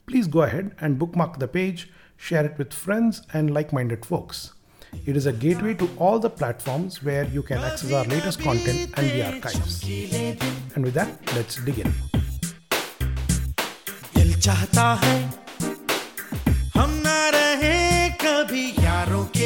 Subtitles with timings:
[0.06, 4.52] Please go ahead and bookmark the page, share it with friends and like minded folks.
[5.04, 8.92] It is a gateway to all the platforms where you can access our latest content
[8.96, 9.84] and the archives.
[10.74, 11.92] And with that, let's dig in.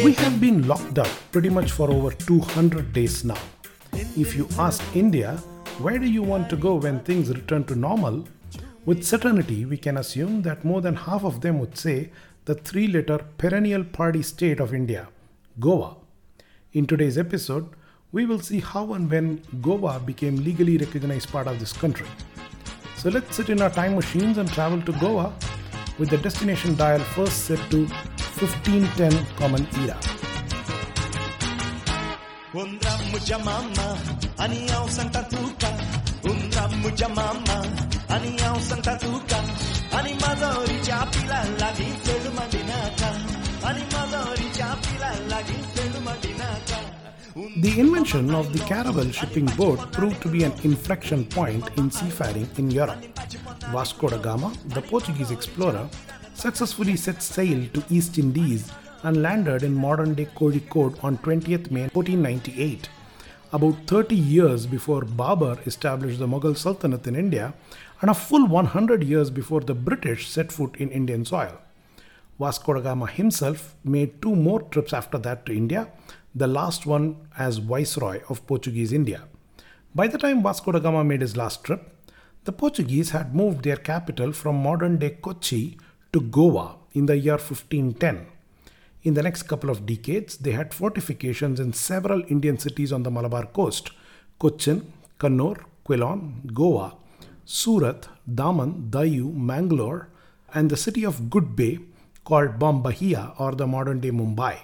[0.04, 3.38] We have been locked up pretty much for over 200 days now.
[3.92, 5.36] If you ask India,
[5.78, 8.26] where do you want to go when things return to normal?
[8.84, 12.10] With certainty, we can assume that more than half of them would say
[12.44, 15.08] the three letter perennial party state of India,
[15.60, 15.96] Goa.
[16.72, 17.68] In today's episode,
[18.12, 22.06] we will see how and when Goa became legally recognized part of this country.
[22.96, 25.34] So let's sit in our time machines and travel to Goa
[25.98, 27.84] with the destination dial first set to
[28.40, 30.00] 1510 Common Era.
[47.34, 52.48] The invention of the caravel shipping boat proved to be an inflection point in seafaring
[52.56, 52.98] in Europe.
[53.70, 55.88] Vasco da Gama, the Portuguese explorer,
[56.34, 58.72] successfully set sail to East Indies
[59.04, 62.88] and landed in modern day Kozhikode on 20th May 1498,
[63.52, 67.54] about 30 years before Babur established the Mughal Sultanate in India
[68.00, 71.58] and a full 100 years before the British set foot in Indian soil.
[72.40, 75.88] Vasco da Gama himself made two more trips after that to India,
[76.34, 79.24] the last one as Viceroy of Portuguese India.
[79.94, 81.96] By the time Vasco da Gama made his last trip,
[82.44, 85.76] the Portuguese had moved their capital from modern day Kochi
[86.12, 88.26] to Goa in the year 1510.
[89.02, 93.10] In the next couple of decades, they had fortifications in several Indian cities on the
[93.10, 93.90] Malabar coast
[94.38, 96.94] Cochin, Kannur, Quilon, Goa,
[97.44, 100.08] Surat, Daman, Diu, Mangalore,
[100.54, 101.78] and the city of Good Bay
[102.24, 104.58] called Bombahia or the modern day Mumbai.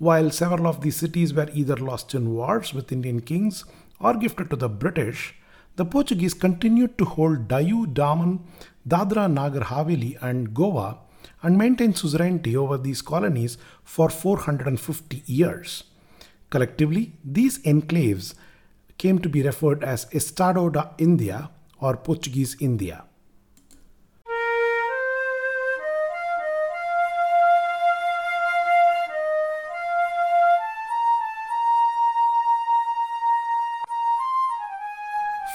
[0.00, 3.66] While several of these cities were either lost in wars with Indian kings
[4.00, 5.34] or gifted to the British,
[5.76, 8.40] the Portuguese continued to hold Diu, Daman,
[8.88, 11.00] Dadra, Nagar Haveli, and Goa
[11.42, 15.84] and maintained suzerainty over these colonies for 450 years.
[16.48, 18.32] Collectively, these enclaves
[18.96, 23.04] came to be referred as Estado da India or Portuguese India.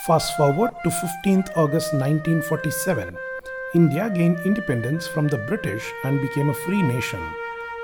[0.05, 3.17] Fast forward to 15th August 1947.
[3.73, 7.19] India gained independence from the British and became a free nation.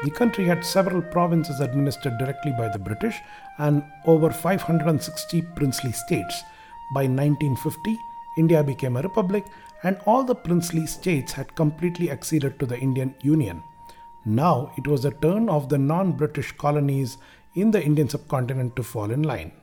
[0.03, 3.19] The country had several provinces administered directly by the British
[3.57, 6.43] and over 560 princely states.
[6.93, 7.97] By 1950,
[8.37, 9.45] India became a republic
[9.81, 13.63] and all the princely states had completely acceded to the Indian Union.
[14.25, 17.17] Now it was the turn of the non British colonies
[17.55, 19.53] in the Indian subcontinent to fall in line.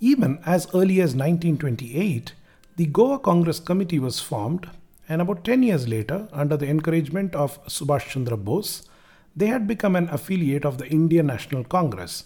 [0.00, 2.34] Even as early as 1928,
[2.76, 4.68] the Goa Congress Committee was formed,
[5.08, 8.88] and about 10 years later, under the encouragement of Subhash Chandra Bose,
[9.36, 12.24] they had become an affiliate of the Indian National Congress.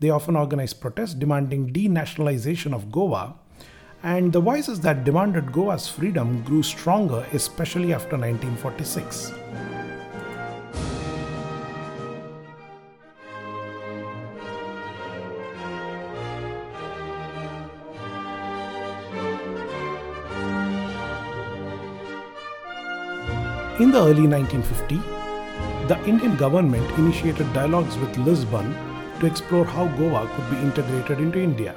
[0.00, 3.34] They often organized protests demanding denationalization of Goa,
[4.02, 9.32] and the voices that demanded Goa's freedom grew stronger, especially after 1946.
[23.82, 28.76] In the early 1950s, the Indian government initiated dialogues with Lisbon
[29.18, 31.74] to explore how Goa could be integrated into India.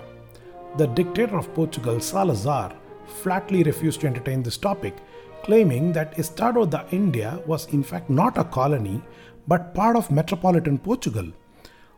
[0.78, 2.76] The dictator of Portugal, Salazar,
[3.08, 4.96] flatly refused to entertain this topic,
[5.42, 9.02] claiming that Estado da India was in fact not a colony
[9.48, 11.32] but part of metropolitan Portugal.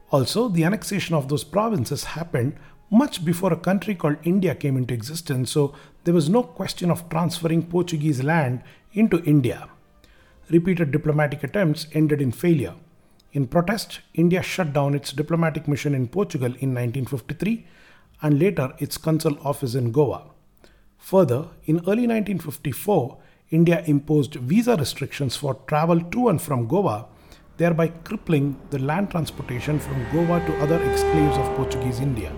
[0.09, 2.55] Also, the annexation of those provinces happened
[2.89, 5.73] much before a country called India came into existence, so
[6.05, 8.63] there was no question of transferring Portuguese land
[8.93, 9.67] into India.
[10.49, 12.75] Repeated diplomatic attempts ended in failure.
[13.33, 17.65] In protest, India shut down its diplomatic mission in Portugal in 1953
[18.21, 20.23] and later its consul office in Goa.
[20.97, 23.17] Further, in early 1954,
[23.49, 27.07] India imposed visa restrictions for travel to and from Goa,
[27.57, 32.31] thereby crippling the land transportation from Goa to other exclaves of Portuguese India.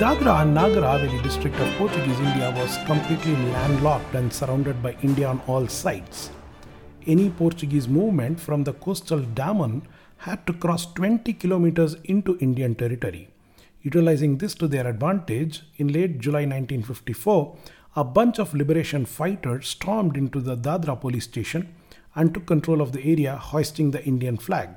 [0.00, 5.28] Dadra and Nagar Haveli district of Portuguese India was completely landlocked and surrounded by India
[5.28, 6.30] on all sides.
[7.06, 9.82] Any Portuguese movement from the coastal Daman
[10.16, 13.28] had to cross 20 kilometers into Indian territory.
[13.82, 17.58] Utilizing this to their advantage, in late July 1954,
[17.96, 21.74] a bunch of liberation fighters stormed into the Dadra police station
[22.14, 24.70] and took control of the area, hoisting the Indian flag.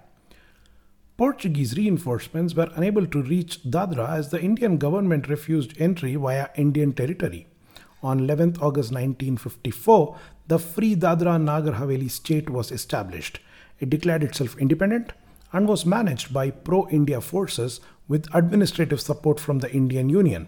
[1.23, 6.91] Portuguese reinforcements were unable to reach Dadra as the Indian government refused entry via Indian
[6.91, 7.47] territory.
[8.01, 10.17] On 11th August 1954,
[10.49, 13.39] the Free Dadra Nagar Haveli state was established.
[13.79, 15.13] It declared itself independent
[15.53, 17.79] and was managed by pro India forces
[18.09, 20.47] with administrative support from the Indian Union.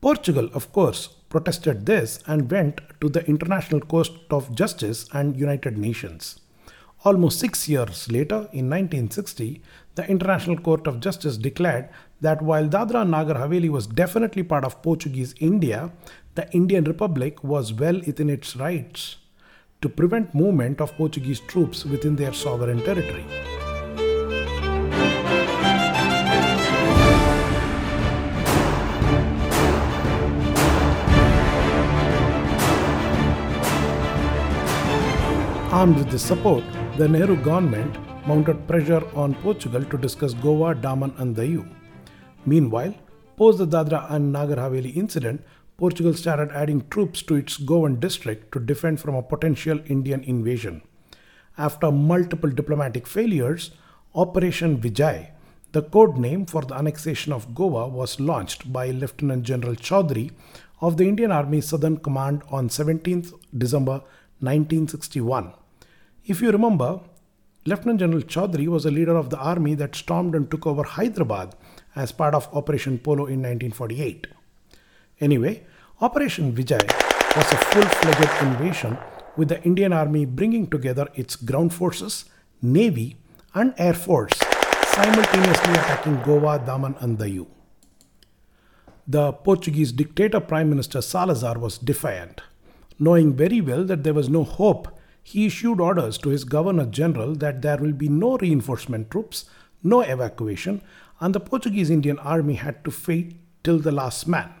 [0.00, 5.76] Portugal, of course, protested this and went to the International Court of Justice and United
[5.76, 6.40] Nations.
[7.04, 9.60] Almost six years later, in 1960,
[9.96, 11.88] the International Court of Justice declared
[12.20, 15.90] that while Dadra Nagar Haveli was definitely part of Portuguese India,
[16.36, 19.16] the Indian Republic was well within its rights
[19.80, 23.24] to prevent movement of Portuguese troops within their sovereign territory.
[35.72, 36.62] Armed with this support,
[36.98, 37.96] the Nehru government
[38.26, 41.66] mounted pressure on Portugal to discuss Goa, Daman, and Diu.
[42.44, 42.94] Meanwhile,
[43.38, 45.42] post the Dadra and Nagar Haveli incident,
[45.78, 50.82] Portugal started adding troops to its Goan district to defend from a potential Indian invasion.
[51.56, 53.70] After multiple diplomatic failures,
[54.14, 55.30] Operation Vijay,
[55.72, 60.30] the code name for the annexation of Goa, was launched by Lieutenant General Chaudhuri
[60.82, 64.02] of the Indian Army Southern Command on 17th December
[64.40, 65.54] 1961.
[66.24, 67.00] If you remember,
[67.66, 71.56] Lieutenant General Chaudhuri was a leader of the army that stormed and took over Hyderabad
[71.96, 74.28] as part of Operation Polo in 1948.
[75.20, 75.64] Anyway,
[76.00, 76.86] Operation Vijay
[77.36, 78.96] was a full fledged invasion
[79.36, 82.26] with the Indian Army bringing together its ground forces,
[82.60, 83.16] navy,
[83.52, 84.38] and air force,
[84.84, 87.48] simultaneously attacking Goa, Daman, and Diu.
[89.08, 92.42] The Portuguese dictator Prime Minister Salazar was defiant.
[93.00, 94.86] Knowing very well that there was no hope
[95.22, 99.44] he issued orders to his governor general that there will be no reinforcement troops,
[99.82, 100.82] no evacuation,
[101.20, 104.52] and the Portuguese Indian army had to fight till the last man.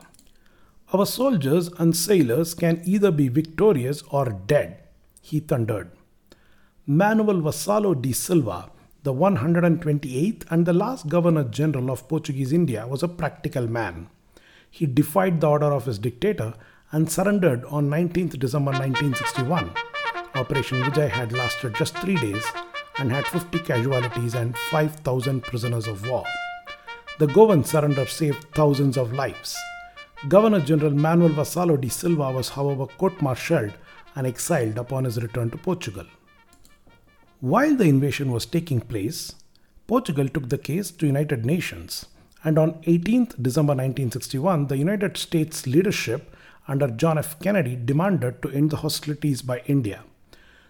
[0.92, 4.82] Our soldiers and sailors can either be victorious or dead,
[5.20, 5.90] he thundered.
[6.86, 8.70] Manuel Vassalo de Silva,
[9.02, 14.08] the 128th and the last Governor General of Portuguese India, was a practical man.
[14.70, 16.54] He defied the order of his dictator
[16.92, 19.91] and surrendered on 19th December 1961.
[20.34, 22.44] Operation Vijay had lasted just three days
[22.98, 26.24] and had 50 casualties and 5,000 prisoners of war.
[27.18, 29.56] The Goan surrender saved thousands of lives.
[30.28, 33.74] Governor General Manuel Vassalo de Silva was, however, court martialed
[34.14, 36.06] and exiled upon his return to Portugal.
[37.40, 39.34] While the invasion was taking place,
[39.86, 42.06] Portugal took the case to United Nations,
[42.42, 46.34] and on 18th December 1961, the United States leadership
[46.66, 47.38] under John F.
[47.40, 50.04] Kennedy demanded to end the hostilities by India.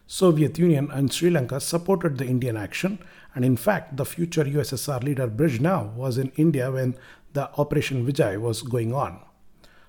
[0.06, 2.98] Soviet Union and Sri Lanka supported the Indian action,
[3.34, 6.96] and in fact, the future USSR leader Brezhnev was in India when
[7.32, 9.20] the Operation Vijay was going on.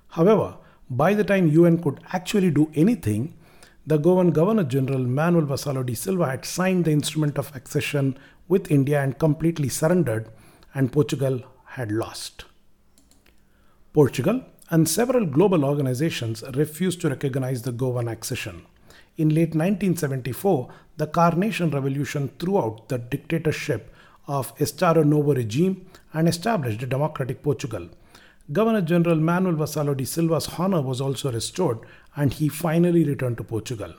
[0.10, 0.58] However,
[0.90, 3.34] by the time UN could actually do anything,
[3.86, 8.18] the Goan Governor General Manuel Vassalo de Silva had signed the instrument of accession
[8.48, 10.30] with India and completely surrendered,
[10.74, 12.46] and Portugal had lost.
[13.92, 18.66] Portugal and several global organizations refused to recognize the Goan accession.
[19.16, 23.94] In late 1974, the Carnation Revolution threw out the dictatorship
[24.28, 27.90] of Estado Novo regime and established a democratic Portugal.
[28.52, 31.80] Governor General Manuel Vassalo de Silva's honor was also restored
[32.16, 33.94] and he finally returned to Portugal.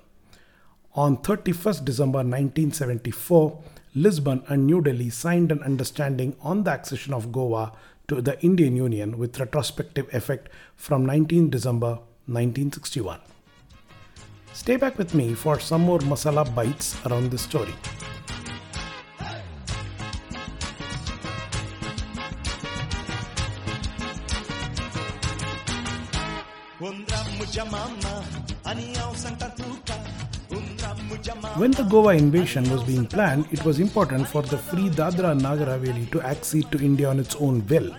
[0.96, 3.62] On 31st December 1974,
[3.94, 7.72] Lisbon and New Delhi signed an understanding on the accession of Goa
[8.08, 13.20] to the Indian Union with retrospective effect from 19 December 1961.
[14.54, 17.74] Stay back with me for some more masala bites around this story.
[31.56, 35.66] When the Goa invasion was being planned, it was important for the Free Dadra Nagar
[35.66, 37.94] Haveli to accede to India on its own will.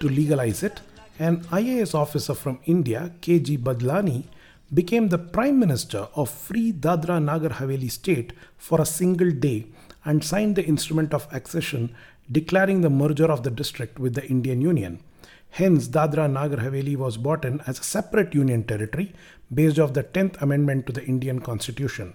[0.00, 0.80] To legalize it,
[1.20, 3.58] an IAS officer from India, K.G.
[3.58, 4.24] Badlani,
[4.72, 9.66] became the Prime Minister of Free Dadra Nagar Haveli state for a single day
[10.04, 11.94] and signed the instrument of accession
[12.30, 15.00] declaring the merger of the district with the Indian Union.
[15.50, 19.12] Hence, Dadra Nagar Haveli was brought in as a separate union territory
[19.52, 22.14] based off the 10th Amendment to the Indian Constitution.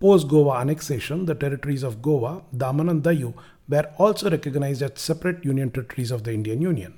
[0.00, 3.34] Post Goa annexation, the territories of Goa, Daman and Diu
[3.68, 6.94] were also recognized as separate union territories of the Indian Union.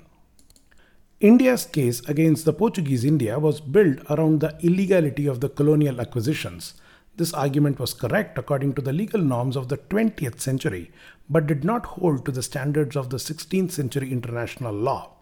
[1.23, 6.75] India's case against the Portuguese India was built around the illegality of the colonial acquisitions.
[7.17, 10.91] This argument was correct according to the legal norms of the 20th century,
[11.31, 15.13] but did not hold to the standards of the 16th century international law.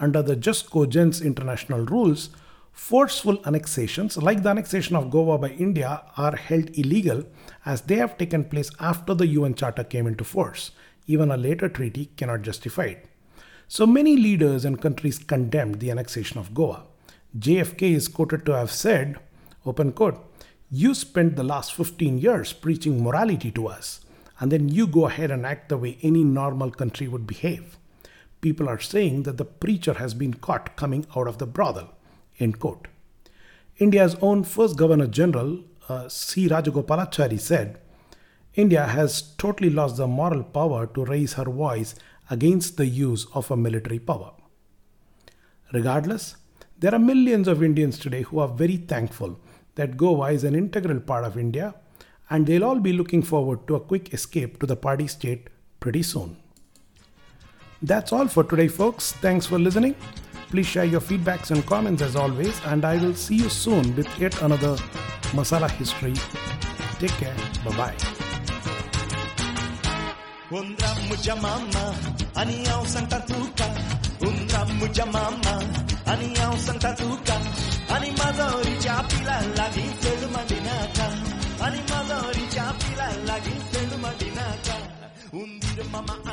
[0.00, 2.30] Under the jus cogens international rules,
[2.72, 7.24] Forceful annexations, like the annexation of Goa by India, are held illegal
[7.66, 10.70] as they have taken place after the UN Charter came into force.
[11.06, 13.07] Even a later treaty cannot justify it.
[13.70, 16.84] So many leaders and countries condemned the annexation of Goa.
[17.38, 19.18] JFK is quoted to have said,
[19.66, 20.24] open quote,
[20.70, 24.00] you spent the last 15 years preaching morality to us,
[24.40, 27.76] and then you go ahead and act the way any normal country would behave.
[28.40, 31.92] People are saying that the preacher has been caught coming out of the brothel.
[32.40, 32.88] End quote.
[33.76, 36.48] India's own first Governor General, uh, C.
[36.48, 37.78] Rajagopalachari, said,
[38.54, 41.94] India has totally lost the moral power to raise her voice
[42.30, 44.32] against the use of a military power.
[45.72, 46.36] Regardless,
[46.78, 49.38] there are millions of Indians today who are very thankful
[49.74, 51.74] that Goa is an integral part of India
[52.30, 55.48] and they'll all be looking forward to a quick escape to the party state
[55.80, 56.36] pretty soon.
[57.82, 59.12] That's all for today, folks.
[59.12, 59.94] Thanks for listening.
[60.50, 64.08] Please share your feedbacks and comments as always, and I will see you soon with
[64.18, 64.76] yet another
[65.36, 66.14] Masala History.
[66.98, 67.36] Take care.
[67.64, 68.17] Bye bye.
[70.50, 71.94] Undra mucha mama,
[72.34, 73.66] aniao santa tuca.
[74.20, 75.54] Undra mucha mama,
[76.06, 77.36] aniao santa tuca.
[77.94, 81.06] Ani madoricha pila la di telu madinaka.
[81.64, 84.76] Ani madoricha pila la di telu madinaka.
[85.32, 86.14] Undir mama